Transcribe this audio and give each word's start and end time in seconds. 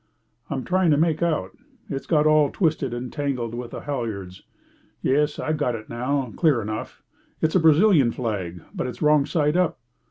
"I'm 0.49 0.63
trying 0.63 0.89
to 0.89 0.97
make 0.97 1.21
out. 1.21 1.51
It's 1.87 2.07
got 2.07 2.25
all 2.25 2.49
twisted 2.49 2.91
and 2.91 3.13
tangled 3.13 3.53
with 3.53 3.69
the 3.69 3.81
halyards. 3.81 4.41
Yes, 5.03 5.37
I've 5.37 5.57
got 5.57 5.75
it 5.75 5.89
now, 5.89 6.33
clear 6.37 6.59
enough. 6.59 7.03
It's 7.39 7.53
the 7.53 7.59
Brazilian 7.59 8.11
flag, 8.11 8.63
but 8.73 8.87
it's 8.87 9.03
wrong 9.03 9.27
side 9.27 9.55
up." 9.55 9.77